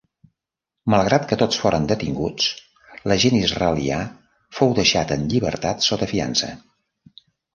[0.93, 2.47] Malgrat que tots foren detinguts,
[3.11, 3.99] l'agent israelià
[4.61, 6.53] fou deixat en llibertat sota fiança.